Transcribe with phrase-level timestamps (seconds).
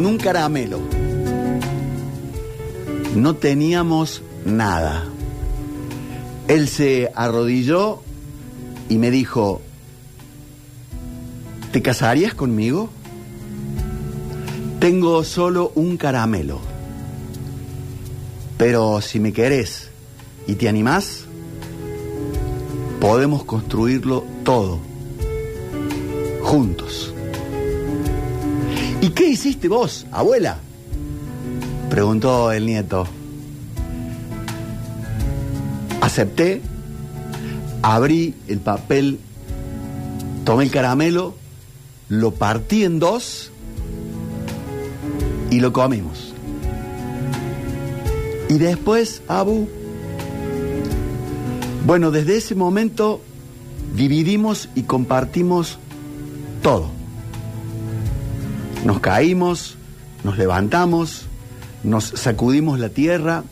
[0.00, 0.80] con un caramelo.
[3.14, 5.04] No teníamos nada.
[6.48, 8.00] Él se arrodilló
[8.88, 9.60] y me dijo,
[11.70, 12.88] ¿te casarías conmigo?
[14.78, 16.60] Tengo solo un caramelo.
[18.56, 19.90] Pero si me querés
[20.46, 21.24] y te animás,
[23.00, 24.78] podemos construirlo todo,
[26.40, 27.12] juntos.
[29.02, 30.58] ¿Y qué hiciste vos, abuela?
[31.88, 33.06] Preguntó el nieto.
[36.02, 36.60] Acepté,
[37.82, 39.18] abrí el papel,
[40.44, 41.34] tomé el caramelo,
[42.08, 43.50] lo partí en dos
[45.50, 46.34] y lo comimos.
[48.50, 49.66] Y después, Abu,
[51.86, 53.22] bueno, desde ese momento
[53.96, 55.78] dividimos y compartimos
[56.62, 56.99] todo.
[58.84, 59.76] Nos caímos,
[60.24, 61.26] nos levantamos,
[61.82, 63.44] nos sacudimos la tierra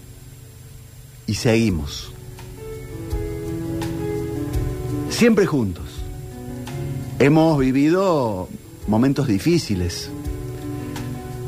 [1.26, 2.12] y seguimos.
[5.10, 5.84] Siempre juntos.
[7.18, 8.48] Hemos vivido
[8.86, 10.08] momentos difíciles,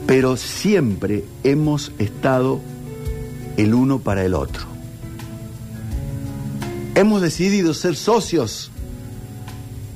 [0.06, 2.60] pero siempre hemos estado
[3.56, 4.64] el uno para el otro.
[6.94, 8.70] Hemos decidido ser socios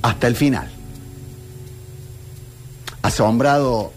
[0.02, 0.73] hasta el final.
[3.04, 3.92] Asombrado,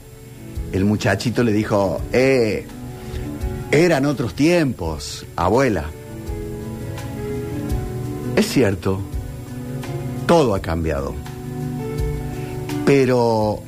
[0.73, 2.67] el muchachito le dijo, eh,
[3.71, 5.85] eran otros tiempos, abuela.
[8.35, 8.99] Es cierto,
[10.25, 11.15] todo ha cambiado.
[12.85, 13.61] Pero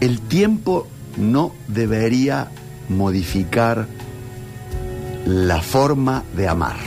[0.00, 2.48] el tiempo no debería
[2.88, 3.86] modificar
[5.26, 6.78] la forma de amar.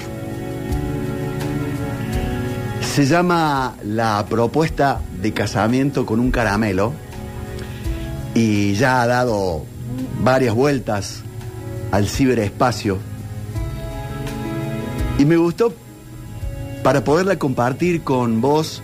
[2.81, 6.91] Se llama la propuesta de casamiento con un caramelo
[8.33, 9.66] y ya ha dado
[10.22, 11.23] varias vueltas
[11.91, 12.97] al ciberespacio.
[15.17, 15.73] Y me gustó
[16.83, 18.81] para poderla compartir con vos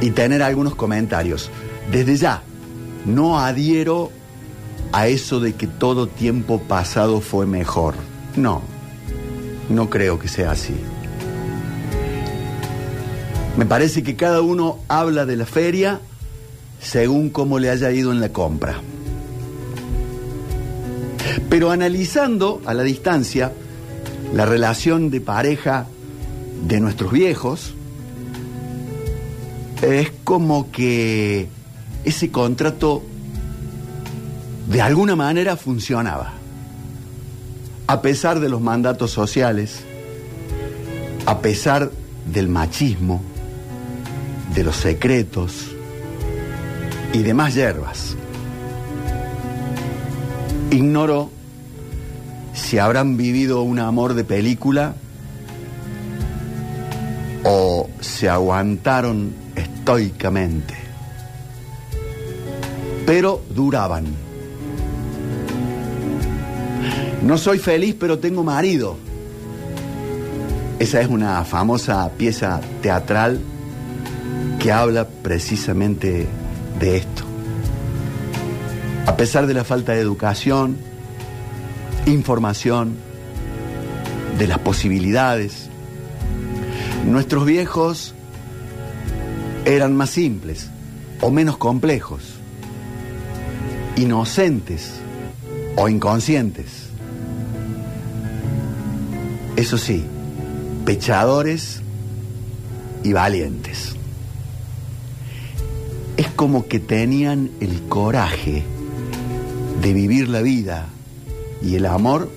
[0.00, 1.50] y tener algunos comentarios.
[1.90, 2.42] Desde ya,
[3.06, 4.10] no adhiero
[4.92, 7.94] a eso de que todo tiempo pasado fue mejor.
[8.36, 8.62] No,
[9.68, 10.74] no creo que sea así.
[13.56, 16.00] Me parece que cada uno habla de la feria
[16.80, 18.80] según cómo le haya ido en la compra.
[21.48, 23.52] Pero analizando a la distancia
[24.34, 25.86] la relación de pareja
[26.66, 27.74] de nuestros viejos,
[29.82, 31.48] es como que
[32.04, 33.02] ese contrato
[34.68, 36.34] de alguna manera funcionaba.
[37.86, 39.80] A pesar de los mandatos sociales,
[41.24, 41.90] a pesar
[42.30, 43.22] del machismo,
[44.54, 45.77] de los secretos
[47.12, 48.16] y demás hierbas.
[50.70, 51.30] Ignoro
[52.52, 54.94] si habrán vivido un amor de película
[57.44, 60.74] o se aguantaron estoicamente.
[63.06, 64.04] Pero duraban.
[67.22, 68.96] No soy feliz, pero tengo marido.
[70.78, 73.40] Esa es una famosa pieza teatral
[74.58, 76.26] que habla precisamente
[76.78, 77.24] de esto.
[79.06, 80.76] A pesar de la falta de educación,
[82.06, 82.96] información,
[84.38, 85.68] de las posibilidades,
[87.04, 88.14] nuestros viejos
[89.64, 90.70] eran más simples
[91.20, 92.34] o menos complejos,
[93.96, 94.92] inocentes
[95.76, 96.88] o inconscientes.
[99.56, 100.04] Eso sí,
[100.84, 101.80] pechadores
[103.02, 103.97] y valientes.
[106.38, 108.62] Como que tenían el coraje
[109.82, 110.86] de vivir la vida
[111.60, 112.30] y el amor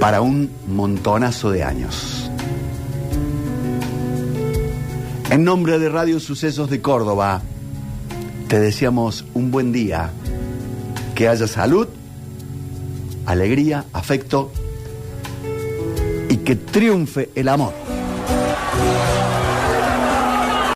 [0.00, 2.28] para un montonazo de años.
[5.30, 7.40] En nombre de Radio Sucesos de Córdoba,
[8.48, 10.10] te deseamos un buen día,
[11.14, 11.86] que haya salud,
[13.26, 14.50] alegría, afecto
[16.28, 17.74] y que triunfe el amor.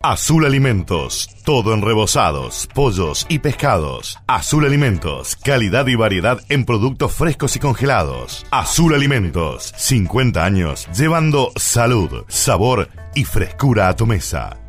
[0.07, 4.19] Azul Alimentos, todo en rebozados, pollos y pescados.
[4.27, 8.45] Azul Alimentos, calidad y variedad en productos frescos y congelados.
[8.51, 14.64] Azul Alimentos, 50 años llevando salud, sabor y frescura a tu mesa.